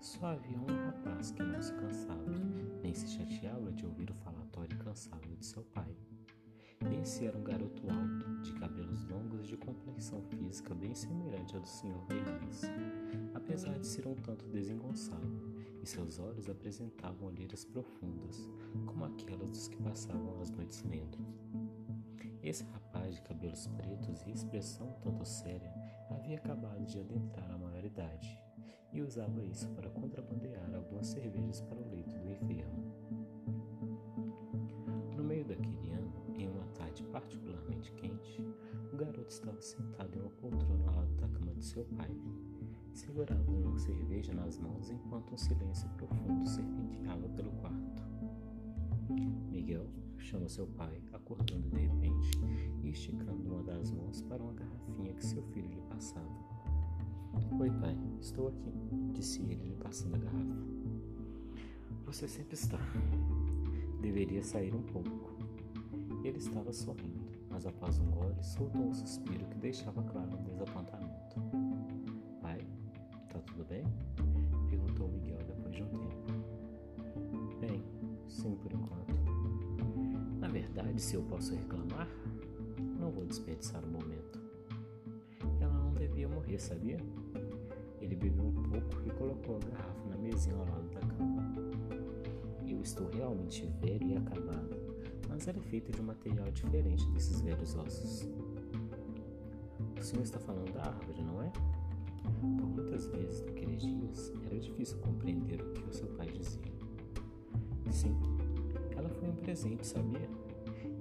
Só 0.00 0.24
havia 0.26 0.56
um 0.56 0.86
rapaz 0.86 1.32
que 1.32 1.42
não 1.42 1.60
se 1.60 1.72
cansava, 1.72 2.32
nem 2.80 2.94
se 2.94 3.08
chateava 3.08 3.72
de 3.72 3.84
ouvir 3.84 4.08
o 4.08 4.14
falatório 4.14 4.72
incansável 4.72 5.34
de 5.34 5.44
seu 5.44 5.64
pai. 5.74 5.92
Esse 7.02 7.26
era 7.26 7.36
um 7.36 7.42
garoto 7.42 7.90
alto, 7.90 8.42
de 8.42 8.52
cabelos 8.52 9.04
longos 9.08 9.46
e 9.46 9.48
de 9.48 9.56
complexão 9.56 10.22
física 10.22 10.72
bem 10.76 10.94
semelhante 10.94 11.56
à 11.56 11.58
do 11.58 11.66
Sr. 11.66 11.98
Berlins, 12.06 12.62
apesar 13.34 13.76
de 13.76 13.86
ser 13.86 14.06
um 14.06 14.14
tanto 14.14 14.46
desengonçado 14.46 15.56
e 15.82 15.86
seus 15.86 16.20
olhos 16.20 16.48
apresentavam 16.48 17.26
olheiras 17.26 17.64
profundas, 17.64 18.48
como 18.86 19.06
aquelas 19.06 19.48
dos 19.48 19.66
que 19.66 19.76
passavam 19.82 20.40
as 20.40 20.50
noites 20.50 20.84
lendo. 20.84 21.18
Esse 22.44 22.62
rapaz 22.62 22.85
de 23.10 23.20
cabelos 23.22 23.66
pretos 23.68 24.22
e 24.26 24.30
expressão 24.30 24.94
tanto 25.02 25.24
séria 25.24 25.72
havia 26.10 26.36
acabado 26.36 26.84
de 26.84 27.00
adentrar 27.00 27.50
a 27.50 27.58
maioridade 27.58 28.40
e 28.92 29.02
usava 29.02 29.44
isso 29.44 29.68
para 29.70 29.90
contrabandear 29.90 30.74
algumas 30.74 31.08
cervejas 31.08 31.60
para 31.60 31.78
o 31.78 31.88
leito 31.88 32.18
do 32.18 32.30
enfermo. 32.30 32.94
No 35.16 35.24
meio 35.24 35.44
daquele 35.44 35.90
ano, 35.90 36.12
em 36.36 36.48
uma 36.48 36.66
tarde 36.74 37.02
particularmente 37.04 37.92
quente, 37.92 38.40
o 38.92 38.96
garoto 38.96 39.30
estava 39.30 39.60
sentado 39.60 40.16
em 40.16 40.20
uma 40.20 40.30
poltrona 40.30 40.88
ao 40.88 40.96
lado 40.96 41.14
da 41.16 41.28
cama 41.28 41.52
de 41.54 41.64
seu 41.64 41.84
pai, 41.96 42.10
Segurava 42.96 43.50
uma 43.50 43.78
cerveja 43.78 44.32
nas 44.32 44.56
mãos 44.56 44.90
enquanto 44.90 45.34
um 45.34 45.36
silêncio 45.36 45.86
profundo 45.98 46.48
serpenteava 46.48 47.28
pelo 47.28 47.50
quarto. 47.52 48.02
Miguel 49.50 49.86
chama 50.18 50.48
seu 50.48 50.66
pai, 50.66 51.00
acordando 51.12 51.68
de 51.68 51.76
repente 51.76 52.30
e 52.82 52.90
esticando 52.90 53.52
uma 53.52 53.62
das 53.62 53.90
mãos 53.90 54.22
para 54.22 54.42
uma 54.42 54.52
garrafinha 54.52 55.12
que 55.14 55.24
seu 55.24 55.42
filho 55.48 55.68
lhe 55.68 55.82
passava. 55.82 56.28
Oi, 57.60 57.70
pai, 57.80 57.96
estou 58.20 58.48
aqui, 58.48 58.72
disse 59.12 59.42
ele, 59.42 59.68
lhe 59.68 59.76
passando 59.76 60.16
a 60.16 60.18
garrafa. 60.18 60.56
Você 62.06 62.28
sempre 62.28 62.54
está. 62.54 62.78
Deveria 64.00 64.42
sair 64.42 64.74
um 64.74 64.82
pouco. 64.82 65.36
Ele 66.24 66.38
estava 66.38 66.72
sorrindo, 66.72 67.24
mas 67.50 67.66
após 67.66 67.98
um 67.98 68.10
gole 68.10 68.42
soltou 68.42 68.82
um 68.82 68.94
suspiro 68.94 69.44
que 69.46 69.58
deixava 69.58 70.02
claro 70.02 70.36
um 70.38 70.42
desapontamento 70.42 71.26
tudo 73.56 73.64
bem? 73.64 74.25
Verdade, 80.86 81.02
se 81.02 81.16
eu 81.16 81.22
posso 81.24 81.52
reclamar, 81.52 82.08
não 83.00 83.10
vou 83.10 83.24
desperdiçar 83.24 83.84
o 83.84 83.88
momento. 83.88 84.38
Ela 85.60 85.72
não 85.72 85.92
devia 85.92 86.28
morrer, 86.28 86.60
sabia? 86.60 86.96
Ele 88.00 88.14
bebeu 88.14 88.44
um 88.44 88.52
pouco 88.52 89.02
e 89.04 89.10
colocou 89.10 89.56
a 89.56 89.58
garrafa 89.68 90.08
na 90.08 90.16
mesinha 90.16 90.54
ao 90.54 90.64
lado 90.64 90.88
da 90.90 91.00
cama. 91.00 91.42
Eu 92.68 92.80
estou 92.80 93.10
realmente 93.10 93.66
velho 93.80 94.10
e 94.10 94.16
acabado, 94.16 94.76
mas 95.28 95.48
ela 95.48 95.58
é 95.58 95.62
feita 95.62 95.90
de 95.90 96.00
um 96.00 96.04
material 96.04 96.48
diferente 96.52 97.04
desses 97.10 97.40
velhos 97.40 97.74
ossos. 97.74 98.28
O 99.98 100.04
senhor 100.04 100.22
está 100.22 100.38
falando 100.38 100.72
da 100.72 100.82
árvore, 100.82 101.20
não 101.20 101.42
é? 101.42 101.50
Por 102.22 102.68
muitas 102.68 103.06
vezes 103.08 103.44
naqueles 103.44 103.82
dias 103.82 104.32
era 104.44 104.56
difícil 104.56 104.98
compreender 104.98 105.60
o 105.60 105.72
que 105.72 105.82
o 105.82 105.92
seu 105.92 106.06
pai 106.10 106.28
dizia. 106.28 106.62
Sim, 107.90 108.16
ela 108.96 109.08
foi 109.08 109.28
um 109.28 109.34
presente, 109.34 109.84
sabia? 109.84 110.45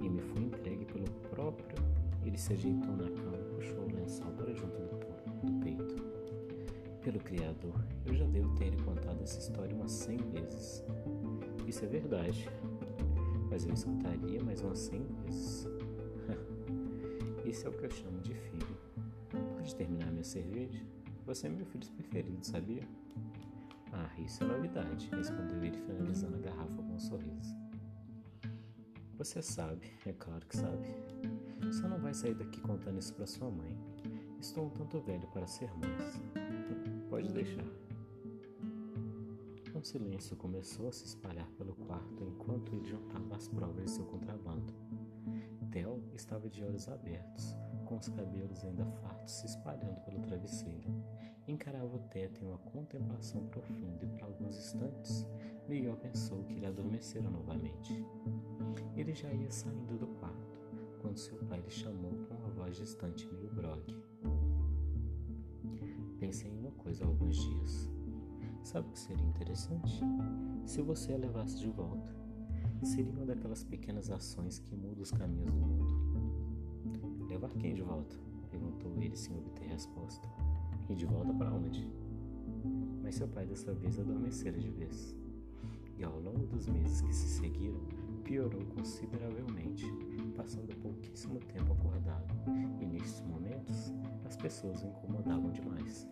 E 0.05 0.09
me 0.09 0.21
foi 0.21 0.43
entregue 0.43 0.85
pelo 0.85 1.09
próprio. 1.31 1.83
Ele 2.23 2.37
se 2.37 2.53
ajeitou 2.53 2.95
na 2.95 3.09
cama 3.09 3.37
e 3.37 3.55
puxou 3.55 3.85
o 3.85 3.95
lençol 3.95 4.31
para 4.33 4.53
junto 4.53 4.77
do, 4.77 5.41
do 5.41 5.59
peito. 5.63 5.95
Pelo 7.01 7.19
Criador, 7.19 7.83
eu 8.05 8.13
já 8.13 8.25
devo 8.27 8.53
ter 8.55 8.69
lhe 8.69 8.77
contado 8.83 9.19
essa 9.23 9.39
história 9.39 9.75
umas 9.75 9.91
cem 9.91 10.17
vezes. 10.17 10.83
Isso 11.65 11.83
é 11.83 11.87
verdade, 11.87 12.47
mas 13.49 13.65
eu 13.65 13.73
escutaria 13.73 14.43
mais 14.43 14.61
umas 14.61 14.77
cem 14.77 15.03
vezes. 15.23 15.67
Isso 17.43 17.65
é 17.65 17.69
o 17.71 17.73
que 17.73 17.85
eu 17.85 17.91
chamo 17.91 18.19
de 18.21 18.35
filho. 18.35 18.77
Pode 19.55 19.75
terminar 19.75 20.11
minha 20.11 20.23
cerveja? 20.23 20.83
Você 21.25 21.47
é 21.47 21.49
meu 21.49 21.65
filho 21.65 21.87
preferido, 21.93 22.45
sabia? 22.45 22.83
Ah, 23.91 24.09
isso 24.19 24.43
é 24.43 24.47
novidade, 24.47 25.09
respondeu 25.15 25.63
ele, 25.63 25.77
finalizando 25.77 26.35
a 26.35 26.39
garrafa 26.39 26.75
com 26.75 26.93
um 26.93 26.99
sorriso. 26.99 27.34
Você 29.25 29.41
sabe, 29.41 29.91
é 30.05 30.13
claro 30.13 30.45
que 30.45 30.55
sabe. 30.55 30.87
Só 31.71 31.87
não 31.87 31.97
vai 31.97 32.13
sair 32.13 32.35
daqui 32.35 32.61
contando 32.61 32.99
isso 32.99 33.11
para 33.15 33.25
sua 33.25 33.49
mãe. 33.49 33.75
Estou 34.39 34.67
um 34.67 34.69
tanto 34.69 35.01
velho 35.01 35.27
para 35.29 35.47
ser 35.47 35.67
mãe. 35.77 35.89
Pode 37.09 37.33
deixar. 37.33 37.65
Um 39.73 39.83
silêncio 39.83 40.37
começou 40.37 40.89
a 40.89 40.91
se 40.91 41.05
espalhar 41.05 41.49
pelo 41.57 41.73
quarto 41.73 42.23
enquanto 42.23 42.71
ele 42.75 42.87
juntava 42.87 43.35
as 43.35 43.47
provas 43.47 43.85
de 43.85 43.91
seu 43.91 44.05
contrabando. 44.05 44.71
Theo 45.71 46.03
estava 46.13 46.47
de 46.47 46.63
olhos 46.63 46.87
abertos, 46.87 47.57
com 47.83 47.97
os 47.97 48.07
cabelos 48.07 48.63
ainda 48.63 48.85
fartos 48.85 49.33
se 49.33 49.47
espalhando 49.47 50.01
pelo 50.01 50.21
travesseiro. 50.21 51.03
Encarava 51.47 51.95
o 51.95 51.99
teto 52.09 52.43
em 52.43 52.47
uma 52.47 52.59
contemplação 52.59 53.43
profunda 53.47 54.05
e, 54.05 54.07
por 54.07 54.21
alguns 54.21 54.55
instantes, 54.55 55.25
Miguel 55.67 55.97
pensou 55.97 56.43
que 56.43 56.53
ele 56.53 56.65
adormecera 56.67 57.27
novamente. 57.29 58.05
Ele 58.95 59.13
já 59.13 59.31
ia 59.33 59.49
saindo 59.49 59.97
do 59.97 60.07
quarto, 60.19 60.59
quando 61.01 61.17
seu 61.17 61.37
pai 61.45 61.59
lhe 61.59 61.71
chamou 61.71 62.11
com 62.11 62.35
uma 62.35 62.49
voz 62.49 62.77
distante 62.77 63.27
meio 63.33 63.49
grogue. 63.49 64.03
Pensei 66.19 66.51
em 66.51 66.59
uma 66.59 66.71
coisa 66.71 67.03
há 67.03 67.07
alguns 67.07 67.37
dias. 67.37 67.89
Sabe 68.63 68.87
o 68.87 68.91
que 68.91 68.99
seria 68.99 69.25
interessante? 69.25 70.01
Se 70.65 70.81
você 70.81 71.13
a 71.13 71.17
levasse 71.17 71.59
de 71.59 71.69
volta. 71.69 72.15
Seria 72.83 73.11
uma 73.11 73.25
daquelas 73.25 73.63
pequenas 73.63 74.11
ações 74.11 74.59
que 74.59 74.75
mudam 74.75 75.01
os 75.01 75.11
caminhos 75.11 75.51
do 75.51 75.59
mundo. 75.59 77.27
Levar 77.27 77.49
quem 77.55 77.73
de 77.73 77.81
volta? 77.81 78.15
Perguntou 78.51 79.01
ele 79.01 79.15
sem 79.15 79.35
obter 79.35 79.67
resposta. 79.67 80.27
E 80.87 80.93
de 80.93 81.05
volta 81.05 81.33
para 81.33 81.51
onde? 81.51 81.87
Mas 83.01 83.15
seu 83.15 83.27
pai 83.27 83.47
dessa 83.47 83.73
vez 83.73 83.99
adormecera 83.99 84.59
de 84.59 84.69
vez. 84.69 85.24
E 85.97 86.03
ao 86.03 86.19
longo 86.19 86.45
dos 86.47 86.67
meses 86.67 87.01
que 87.01 87.13
se 87.13 87.27
seguiram, 87.27 87.79
piorou 88.23 88.65
consideravelmente, 88.75 89.85
passando 90.35 90.75
pouquíssimo 90.81 91.39
tempo 91.39 91.73
acordado, 91.73 92.33
e 92.81 92.85
nestes 92.85 93.21
momentos 93.21 93.93
as 94.25 94.35
pessoas 94.35 94.83
o 94.83 94.87
incomodavam 94.87 95.51
demais. 95.51 96.07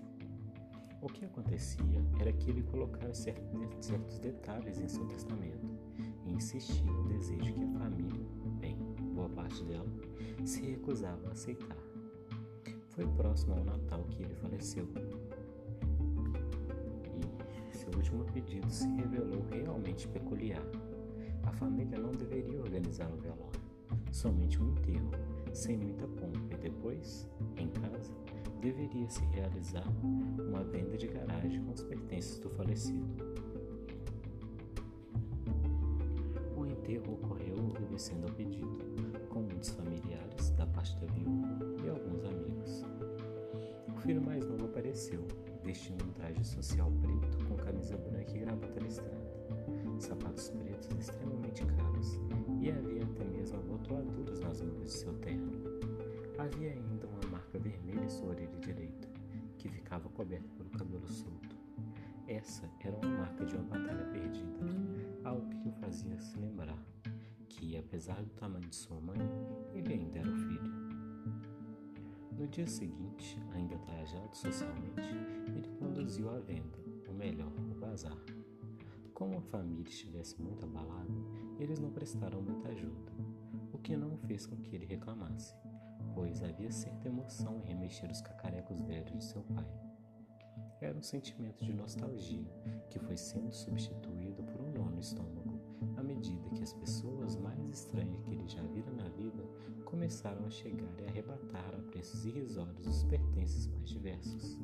O 1.02 1.08
que 1.08 1.26
acontecia 1.26 1.84
era 2.20 2.32
que 2.32 2.50
ele 2.50 2.64
colocara 2.64 3.14
certos 3.14 4.20
detalhes 4.20 4.80
em 4.80 4.88
seu 4.88 5.06
testamento 5.08 5.68
e 6.26 6.34
insistia 6.34 6.90
no 6.90 7.10
desejo 7.10 7.54
que 7.54 7.64
a 7.64 7.80
família, 7.80 8.26
bem, 8.62 8.78
boa 9.14 9.28
parte 9.28 9.66
dela, 9.66 9.90
se 10.46 10.62
recusava 10.62 11.28
a 11.28 11.32
aceitar. 11.32 11.78
Foi 12.92 13.06
próximo 13.08 13.56
ao 13.56 13.66
Natal 13.66 14.06
que 14.06 14.24
ele 14.24 14.36
faleceu. 14.36 14.88
Último 17.96 18.26
pedido 18.26 18.70
se 18.70 18.88
revelou 18.88 19.46
realmente 19.50 20.08
peculiar. 20.08 20.64
A 21.44 21.52
família 21.52 21.98
não 21.98 22.12
deveria 22.12 22.60
organizar 22.60 23.12
o 23.12 23.18
velório, 23.18 23.62
somente 24.12 24.62
um 24.62 24.70
enterro, 24.72 25.12
sem 25.54 25.78
muita 25.78 26.08
pompa, 26.08 26.56
e 26.56 26.58
depois, 26.58 27.30
em 27.58 27.68
casa, 27.70 28.14
deveria 28.62 29.10
se 29.10 29.24
realizar 29.26 29.86
uma 30.02 30.64
venda 30.64 30.98
de 30.98 31.08
garagem 31.08 31.64
com 31.64 31.74
os 31.74 31.84
pertences 31.84 32.40
do 32.40 32.50
falecido. 32.50 33.06
O 36.56 36.66
enterro 36.66 37.14
ocorreu 37.14 37.56
obedecendo 37.58 38.26
ao 38.26 38.34
pedido 38.34 38.78
com 39.30 39.42
muitos 39.42 39.70
familiares 39.70 40.50
da 40.52 40.66
parte 40.68 40.98
da 41.00 41.08
viúva 41.08 41.60
e 41.84 41.90
alguns 41.90 42.24
amigos. 42.24 42.86
O 43.96 44.00
filho 44.02 44.22
mais 44.22 44.46
novo 44.46 44.66
apareceu, 44.66 45.26
vestindo 45.64 46.04
um 46.04 46.12
traje 46.12 46.44
social 46.44 46.92
preto 47.02 47.46
com 47.46 47.56
camisa 47.56 47.98
branca 47.98 48.32
e 48.36 48.40
gravata 48.40 48.80
listrada, 48.80 49.34
sapatos 50.00 50.50
pretos 50.50 50.90
extremamente 50.98 51.66
caros 51.66 52.20
e 52.62 52.70
havia 52.70 53.04
até 53.04 53.24
mesmo 53.26 53.58
abotoaduras 53.58 54.40
nas 54.42 54.62
mangas 54.62 54.92
de 54.92 54.92
seu 54.92 55.14
terno. 55.20 55.52
Havia 56.38 56.72
ainda 56.72 57.08
uma 57.08 57.32
marca 57.32 57.58
vermelha 57.60 58.04
em 58.04 58.10
sua 58.10 58.30
orelha 58.30 58.60
direita, 58.60 59.08
que 59.58 59.70
ficava 59.70 60.10
coberta 60.10 60.50
pelo 60.56 60.70
cabelo 60.72 61.08
solto. 61.08 61.56
Essa 62.28 62.70
era 62.82 62.96
uma 62.98 63.18
marca 63.20 63.46
de 63.46 63.56
uma 63.56 63.64
batalha 63.64 64.06
perdida, 64.06 64.66
algo 65.24 65.50
que 65.50 65.70
o 65.70 65.72
fazia 65.74 66.20
se 66.20 66.38
lembrar 66.38 66.84
que, 67.48 67.78
apesar 67.78 68.22
do 68.22 68.30
tamanho 68.32 68.68
de 68.68 68.76
sua 68.76 69.00
mãe, 69.00 69.20
ele 69.74 69.94
ainda 69.94 70.20
era 70.20 70.30
o 70.30 70.36
filho. 70.36 70.83
No 72.38 72.48
dia 72.48 72.68
seguinte, 72.68 73.40
ainda 73.54 73.78
trajado 73.78 74.36
socialmente, 74.36 75.16
ele 75.56 75.70
conduziu 75.78 76.30
à 76.30 76.40
venda, 76.40 76.78
ou 77.08 77.14
melhor, 77.14 77.52
o 77.72 77.76
bazar. 77.76 78.18
Como 79.14 79.38
a 79.38 79.42
família 79.42 79.88
estivesse 79.88 80.42
muito 80.42 80.66
abalada, 80.66 81.14
eles 81.60 81.80
não 81.80 81.92
prestaram 81.92 82.42
muita 82.42 82.70
ajuda, 82.70 83.12
o 83.72 83.78
que 83.78 83.96
não 83.96 84.18
fez 84.18 84.48
com 84.48 84.58
que 84.58 84.76
ele 84.76 84.86
reclamasse, 84.86 85.56
pois 86.16 86.42
havia 86.42 86.72
certa 86.72 87.08
emoção 87.08 87.60
em 87.60 87.68
remexer 87.68 88.10
os 88.10 88.22
cacarecos 88.22 88.82
velhos 88.82 89.14
de 89.14 89.24
seu 89.24 89.44
pai. 89.44 89.68
Era 90.82 90.98
um 90.98 91.04
sentimento 91.04 91.64
de 91.64 91.74
nostalgia 91.74 92.52
que 92.90 93.00
foi 93.00 93.16
sendo 93.16 93.54
substituído 93.54 94.44
por 94.44 94.60
um 94.60 94.72
nono 94.72 95.00
estômago, 95.00 95.62
à 95.96 96.04
medida 96.04 96.50
que 96.50 96.64
as 96.64 96.74
pessoas 96.74 97.38
mais 97.38 97.64
estranhas 97.70 98.22
que 98.24 98.32
ele 98.32 98.48
já 98.48 98.64
vira 98.64 98.92
na 98.92 99.08
começaram 99.94 100.44
a 100.48 100.50
chegar 100.50 100.92
e 101.00 101.06
arrebatar 101.06 101.76
a 101.76 101.92
preços 101.92 102.26
irrisórios 102.26 102.88
os 102.88 103.04
pertences 103.04 103.68
mais 103.68 103.88
diversos. 103.88 104.58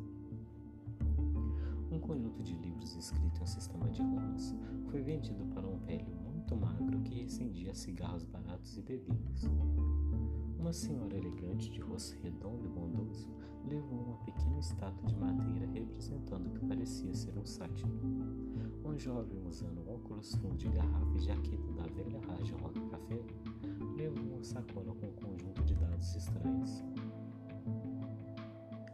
Um 1.91 1.99
conjunto 1.99 2.41
de 2.41 2.55
livros 2.55 2.95
escritos 2.95 3.39
em 3.39 3.43
um 3.43 3.45
sistema 3.45 3.89
de 3.91 4.01
runas 4.01 4.55
foi 4.89 5.03
vendido 5.03 5.45
para 5.53 5.67
um 5.67 5.77
velho 5.85 6.15
muito 6.33 6.55
magro 6.55 6.99
que 7.01 7.21
recendia 7.21 7.75
cigarros 7.75 8.25
baratos 8.25 8.75
e 8.79 8.81
bebidas. 8.81 9.43
Uma 10.57 10.73
senhora 10.73 11.15
elegante 11.15 11.69
de 11.69 11.79
rosto 11.79 12.17
redondo 12.23 12.65
e 12.65 12.67
bondoso 12.67 13.29
levou 13.69 13.99
uma 13.99 14.17
pequena 14.25 14.59
estátua 14.59 15.07
de 15.07 15.15
madeira 15.15 15.67
representando 15.67 16.47
o 16.47 16.51
que 16.51 16.65
parecia 16.65 17.13
ser 17.13 17.37
um 17.37 17.45
sátiro. 17.45 17.99
Um 18.83 18.97
jovem 18.97 19.45
usando 19.45 19.87
óculos 19.87 20.33
fundos 20.35 20.57
de 20.57 20.69
garrafa 20.69 21.15
e 21.15 21.19
jaqueta 21.19 21.71
da 21.73 21.83
velha 21.83 22.19
rádio 22.27 22.57
Rock 22.57 22.81
Café 22.89 23.21
levou 23.95 24.23
uma 24.33 24.43
sacola 24.43 24.93
com 24.95 25.07
um 25.07 25.13
conjunto 25.13 25.63
de 25.63 25.75
dados 25.75 26.15
estranhos. 26.15 26.83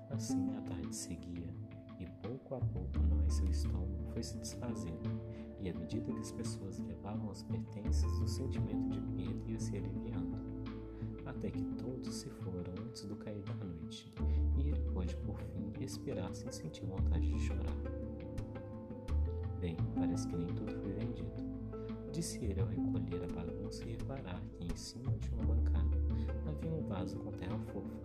Assim 0.10 0.53
a 0.55 0.62
tarde 0.62 0.96
seguia, 0.96 1.53
e 2.00 2.05
pouco 2.22 2.55
a 2.55 2.60
pouco 2.60 3.00
nós, 3.10 3.34
seu 3.34 3.50
estômago 3.50 4.05
foi 4.13 4.24
se 4.24 4.38
desfazendo, 4.38 5.22
e 5.60 5.70
à 5.70 5.74
medida 5.74 6.12
que 6.12 6.20
as 6.20 6.32
pessoas 6.32 6.79
levavam 6.79 7.29
os 7.29 7.44
pertences, 7.44 8.12
o 8.20 8.27
sentimento 8.27 8.89
de 8.89 9.00
perda 9.01 9.51
ia 9.51 9.60
se 9.60 9.75
aliviando, 9.75 10.54
até 11.25 11.50
que 11.50 11.63
todos 11.82 12.13
se 12.13 12.29
foram 12.29 12.63
antes 12.86 13.03
do 13.05 13.15
cair 13.15 13.41
da 13.44 13.65
noite, 13.65 14.12
e 14.58 14.70
ele 14.70 14.79
pôde 14.94 15.15
por 15.17 15.39
fim 15.39 15.72
respirar 15.79 16.34
sem 16.34 16.51
sentir 16.51 16.86
vontade 16.86 17.27
de 17.27 17.39
chorar. 17.39 17.75
Bem, 19.60 19.77
parece 19.96 20.27
que 20.27 20.36
nem 20.36 20.48
tudo 20.48 20.72
foi 20.74 20.94
vendido. 20.94 21.32
Disse 22.12 22.44
ele 22.46 22.62
ao 22.62 22.67
recolher 22.67 23.24
a 23.24 23.34
bagunça 23.34 23.84
e 23.84 23.91
reparar 23.91 24.41
que 24.51 24.65
em 24.65 24.75
cima 24.75 25.12
de 25.17 25.29
uma 25.32 25.44
bancada 25.44 25.98
havia 26.48 26.72
um 26.72 26.82
vaso 26.88 27.17
com 27.17 27.32
terra 27.32 27.58
fofa. 27.73 27.95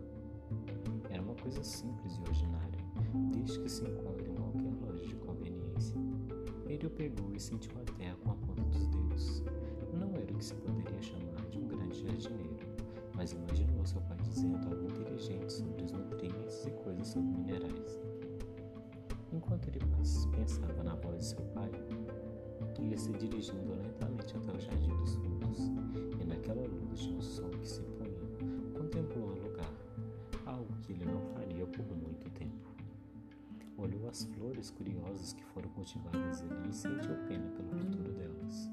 Era 1.11 1.23
uma 1.23 1.35
coisa 1.35 1.63
simples 1.63 2.17
e 2.17 2.21
ordinária, 2.23 2.81
desde 3.33 3.61
que 3.61 3.69
se 3.69 3.85
encontre 3.85 4.29
em 4.29 4.35
qualquer 4.35 4.75
loja 4.81 5.07
de 5.07 5.15
conveniência. 5.17 5.97
Ele 6.67 6.87
o 6.87 6.91
pegou 6.91 7.33
e 7.35 7.41
sentiu 7.41 7.73
a 7.81 7.85
terra 7.93 8.17
com 8.25 8.31
a 8.31 8.35
ponta 8.35 8.63
dos 8.63 8.87
dedos. 8.89 9.43
Mas 13.21 13.33
imaginou 13.33 13.85
seu 13.85 14.01
pai 14.01 14.17
dizendo 14.23 14.67
algo 14.67 14.83
inteligente 14.83 15.53
sobre 15.53 15.85
os 15.85 15.93
nutrientes 15.93 16.65
e 16.65 16.71
coisas 16.71 17.07
sobre 17.07 17.29
minerais. 17.29 18.01
Enquanto 19.31 19.69
ele 19.69 19.79
pensava 20.35 20.83
na 20.83 20.95
voz 20.95 21.19
de 21.19 21.25
seu 21.27 21.43
pai, 21.53 21.71
ia 22.81 22.97
se 22.97 23.13
dirigindo 23.13 23.75
lentamente 23.75 24.35
até 24.39 24.57
o 24.57 24.59
Jardim 24.59 24.97
dos 24.97 25.15
Fundos, 25.17 25.59
e 26.19 26.25
naquela 26.25 26.67
luz 26.67 26.99
de 26.99 27.13
um 27.13 27.21
sol 27.21 27.51
que 27.51 27.69
se 27.69 27.83
punha, 27.83 28.73
contemplou 28.73 29.29
o 29.29 29.49
lugar, 29.49 29.75
algo 30.47 30.73
que 30.81 30.93
ele 30.93 31.05
não 31.05 31.21
faria 31.35 31.67
por 31.67 31.85
muito 31.95 32.31
tempo. 32.31 32.71
Olhou 33.77 34.09
as 34.09 34.25
flores 34.25 34.71
curiosas 34.71 35.35
que 35.35 35.45
foram 35.45 35.69
cultivadas 35.69 36.41
ali 36.41 36.71
e 36.71 36.73
sentiu 36.73 37.15
pena 37.29 37.51
pelo 37.51 37.69
futuro 37.69 38.13
delas. 38.15 38.71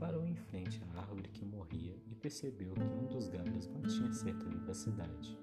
Parou 0.00 0.26
em 0.26 0.34
frente 0.34 0.82
à 0.82 1.00
árvore 1.00 1.28
que 1.28 1.44
morria 1.44 1.94
e 2.10 2.14
percebeu 2.14 2.72
que 2.72 2.80
um 2.80 3.06
dos 3.06 3.28
galhos 3.28 3.66
mantinha 3.66 4.10
certa 4.14 4.48
vivacidade. 4.48 5.38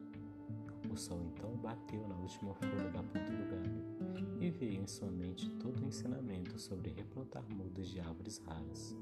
O 0.92 0.98
sol 0.98 1.22
então 1.22 1.56
bateu 1.58 2.08
na 2.08 2.16
última 2.16 2.56
folha 2.56 2.90
da 2.90 3.04
ponta 3.04 3.32
do 3.32 3.52
galho 3.52 4.38
e 4.42 4.50
veio 4.50 4.82
em 4.82 4.88
sua 4.88 5.12
mente 5.12 5.48
todo 5.60 5.80
o 5.80 5.88
ensinamento 5.88 6.58
sobre 6.58 6.90
replantar 6.90 7.44
mudas 7.54 7.88
de 7.88 8.00
árvores 8.00 8.40
raras. 8.40 8.96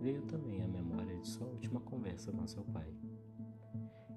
Veio 0.00 0.20
também 0.26 0.62
a 0.62 0.68
memória 0.68 1.18
de 1.18 1.28
sua 1.28 1.46
última 1.46 1.80
conversa 1.80 2.30
com 2.30 2.46
seu 2.46 2.64
pai. 2.64 2.92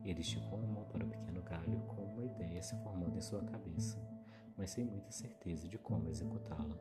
Ele 0.03 0.19
esticou 0.19 0.59
a 0.59 0.67
mão 0.67 0.83
para 0.83 1.05
o 1.05 1.09
pequeno 1.09 1.41
galho 1.43 1.79
com 1.87 2.03
uma 2.03 2.25
ideia 2.25 2.61
se 2.61 2.75
formando 2.83 3.17
em 3.17 3.21
sua 3.21 3.41
cabeça, 3.41 3.97
mas 4.57 4.71
sem 4.71 4.83
muita 4.83 5.11
certeza 5.11 5.65
de 5.65 5.77
como 5.77 6.09
executá-la. 6.09 6.77